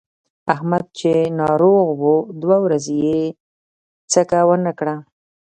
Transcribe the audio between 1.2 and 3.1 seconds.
ناروغ و دوه ورځې